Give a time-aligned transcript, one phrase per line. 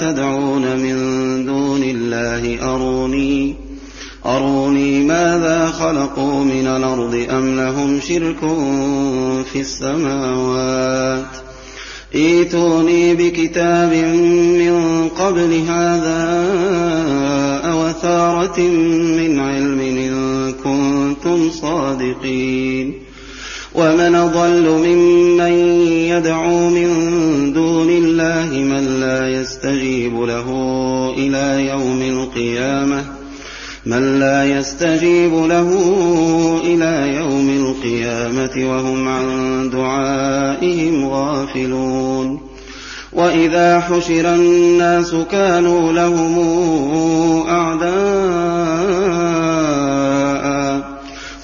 [0.00, 0.96] تدعون من
[1.46, 3.54] دون الله أروني
[4.26, 8.40] أروني ماذا خلقوا من الأرض أم لهم شرك
[9.52, 11.26] في السماوات.
[12.14, 13.92] ائتوني بكتاب
[14.58, 16.20] من قبل هذا
[17.64, 18.60] أوثارة
[19.18, 22.94] من علم إن كنتم صادقين.
[23.74, 25.52] ومن أضل ممن
[26.08, 26.88] يدعو من
[27.52, 30.48] دون الله من لا يستجيب له
[31.18, 33.04] إلى يوم القيامة.
[33.86, 35.70] من لا يستجيب له
[36.64, 42.40] إلى يوم القيامة وهم عن دعائهم غافلون.
[43.12, 46.38] وإذا حشر الناس كانوا لهم
[47.48, 47.98] أعداء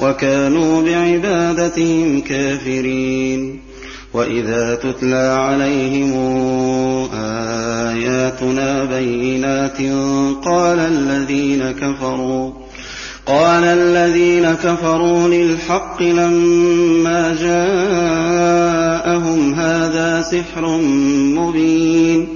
[0.00, 3.71] وكانوا بعبادتهم كافرين.
[4.14, 6.12] وإذا تتلى عليهم
[7.14, 9.78] آياتنا بينات
[10.44, 12.52] قال الذين كفروا
[13.26, 18.74] قال الذين كفروا للحق لما جاءهم
[19.54, 20.66] هذا سحر
[21.36, 22.28] مبين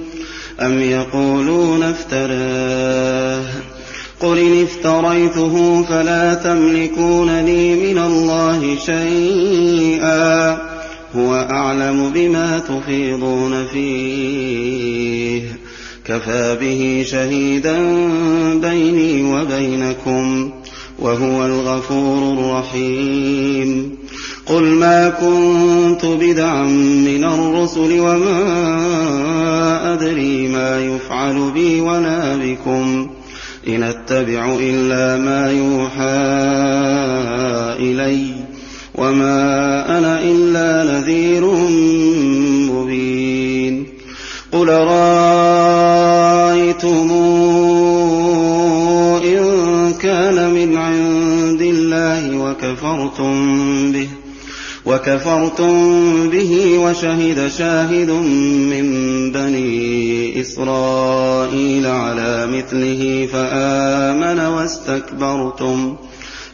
[0.61, 3.45] أم يقولون افتراه
[4.19, 10.66] قل إن افتريته فلا تملكون لي من الله شيئا
[11.17, 15.41] هو أعلم بما تفيضون فيه.
[16.05, 17.79] كفى به شهيدا
[18.53, 20.51] بيني وبينكم
[20.99, 23.97] وهو الغفور الرحيم.
[24.45, 26.63] قل ما كنت بدعا
[27.07, 28.33] من الرسل وما
[29.93, 33.09] أدري ما يفعل بي ولا بكم.
[33.67, 36.17] إن أتبع إلا ما يوحى
[37.79, 38.46] إليّ.
[38.97, 41.45] وما أنا إلا نذير
[42.71, 43.87] مبين
[44.51, 45.87] قل رأيتم
[49.23, 54.07] إن كان من عند الله وكفرتم به
[54.85, 55.73] وكفرتم
[56.29, 58.09] به وشهد شاهد
[58.71, 58.87] من
[59.31, 65.95] بني إسرائيل على مثله فآمن واستكبرتم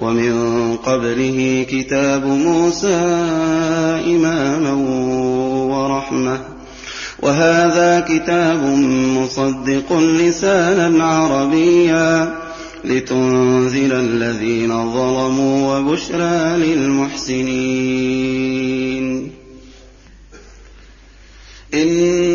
[0.00, 3.00] ومن قبله كتاب موسى
[4.06, 4.72] إماما
[5.76, 6.40] ورحمة.
[7.22, 8.64] وهذا كتاب
[9.16, 12.34] مصدق لسانا عربيا
[12.84, 17.80] لتنزل الذين ظلموا وبشرى للمحسنين.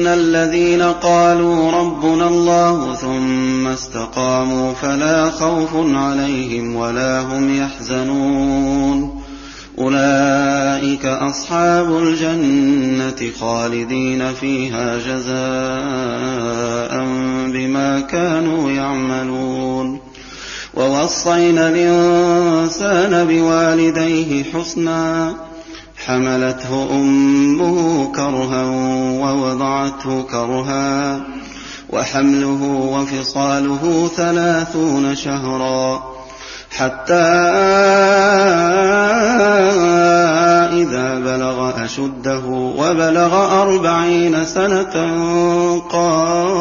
[0.05, 9.21] إن الذين قالوا ربنا الله ثم استقاموا فلا خوف عليهم ولا هم يحزنون
[9.79, 15.35] أولئك أصحاب الجنة خالدين فيها جزاء
[17.53, 19.99] بما كانوا يعملون
[20.73, 25.33] ووصينا الإنسان بوالديه حسنا
[26.05, 28.63] حملته أمه كرها
[29.21, 31.21] ووضعته كرها
[31.89, 36.03] وحمله وفصاله ثلاثون شهرا
[36.77, 37.13] حتى
[40.74, 42.45] إذا بلغ أشده
[42.77, 44.94] وبلغ أربعين سنة
[45.91, 46.55] قال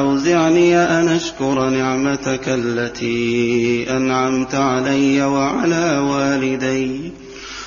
[0.00, 7.10] أوزعني أن أشكر نعمتك التي أنعمت علي وعلى والدي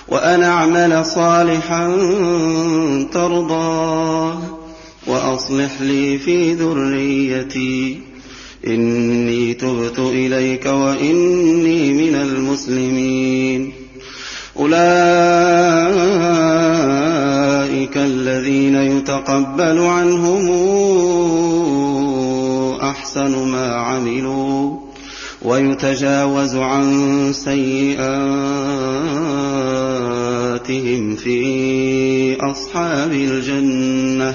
[0.07, 1.95] وأن أعمل صالحا
[3.13, 4.41] ترضاه
[5.07, 7.99] وأصلح لي في ذريتي.
[8.67, 13.73] إني تبت إليك وإني من المسلمين.
[14.59, 14.83] أولئك
[17.97, 20.49] الذين يتقبل عنهم
[23.13, 24.77] أحسن ما عملوا
[25.41, 27.95] ويتجاوز عن سيئاتهم
[31.15, 34.33] في أصحاب الجنة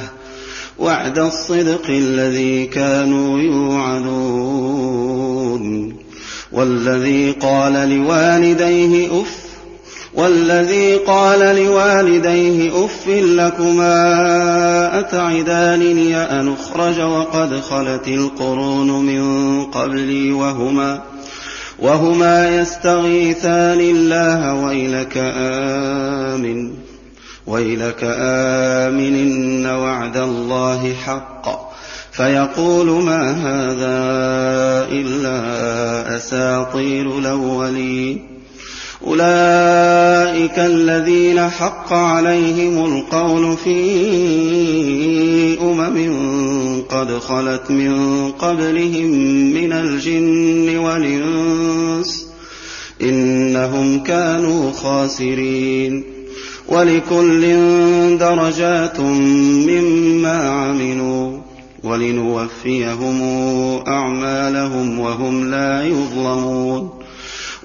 [0.79, 4.49] وعد الصدق الذي كانوا يوعدون
[6.53, 9.48] والذي قال لوالديه أف
[10.15, 21.01] والذي قال لوالديه اف لكما اتعدانني ان اخرج وقد خلت القرون من قبلي وهما
[21.79, 26.73] وهما يستغيثان الله ويلك آمن
[27.47, 31.69] ويلك آمن إن وعد الله حق.
[32.13, 33.99] فيقول ما هذا
[34.93, 35.37] إلا
[36.17, 38.38] أساطير الأولين
[39.07, 43.79] أولئك الذين حق عليهم القول في
[45.61, 49.11] أمم قد خلت من قبلهم
[49.55, 52.27] من الجن والإنس
[53.03, 56.05] إنهم كانوا خاسرين
[56.69, 57.41] ولكل
[58.19, 61.39] درجات مما عملوا
[61.85, 63.23] ولنوفيهم
[63.89, 66.98] أعمالهم وهم لا يظلمون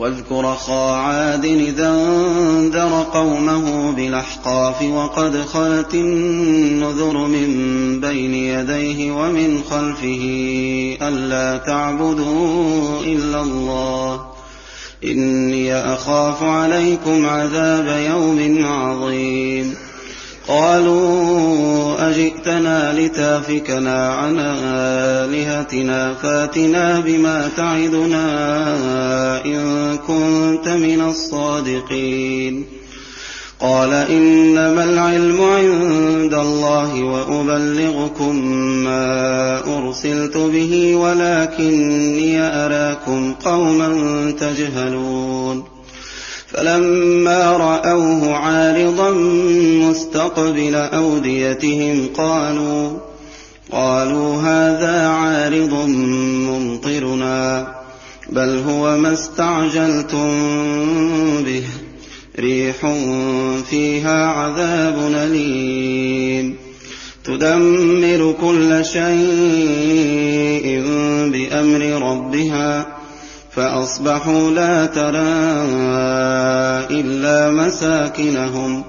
[0.00, 7.50] واذكر أخا عاد إذا انذر قومه بالأحقاف وقد خلت النذر من
[8.00, 10.24] بين يديه ومن خلفه
[11.02, 14.26] ألا تعبدوا إلا الله.
[15.04, 19.74] إني أخاف عليكم عذاب يوم عظيم.
[20.48, 28.24] قالوا أجئتنا لتافكنا عن آلهتنا فاتنا بما تعدنا
[29.44, 32.66] إن كنت من الصادقين.
[33.60, 38.36] قال إنما العلم عند الله وأبلغكم
[38.84, 43.90] ما أرسلت به ولكني أراكم قوما
[44.40, 45.79] تجهلون.
[46.52, 49.10] فلما رأوه عارضا
[49.88, 52.90] مستقبل أوديتهم قالوا
[53.72, 55.74] قالوا هذا عارض
[56.48, 57.74] ممطرنا
[58.30, 60.30] بل هو ما استعجلتم
[61.44, 61.62] به
[62.38, 62.94] ريح
[63.70, 66.56] فيها عذاب أليم.
[67.24, 70.82] تدمر كل شيء
[71.32, 72.99] بأمر ربها.
[73.56, 75.20] فأصبحوا لا ترى
[77.00, 78.84] إلا مساكنهم.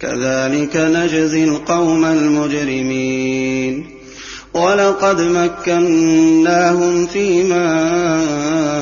[0.00, 3.86] كذلك نجزي القوم المجرمين.
[4.54, 8.80] ولقد مكناهم في ماء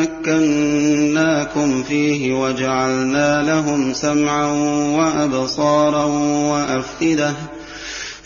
[0.00, 4.46] مكناكم فيه وجعلنا لهم سمعا
[4.96, 6.04] وأبصارا
[6.50, 7.32] وأفئدة.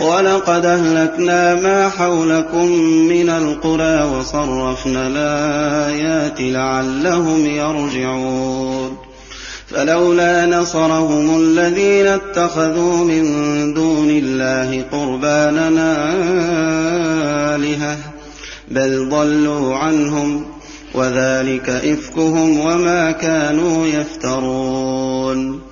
[0.00, 2.66] ولقد أهلكنا ما حولكم
[3.08, 8.96] من القرى وصرفنا الآيات لعلهم يرجعون.
[9.68, 13.24] فلولا نصرهم الذين اتخذوا من
[13.74, 16.14] دون الله قرباننا
[17.54, 17.96] آلهة
[18.68, 20.44] بل ضلوا عنهم
[20.94, 25.71] وذلك إفكهم وما كانوا يفترون.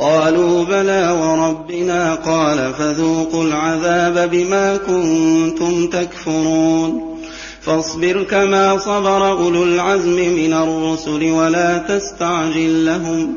[0.00, 7.18] قالوا بلى وربنا قال فذوقوا العذاب بما كنتم تكفرون
[7.62, 13.34] فاصبر كما صبر أولو العزم من الرسل ولا تستعجل لهم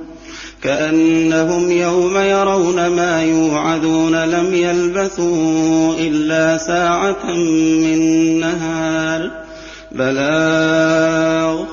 [0.63, 7.25] كأنهم يوم يرون ما يوعدون لم يلبثوا إلا ساعة
[7.83, 9.31] من نهار
[9.91, 11.72] بلاغ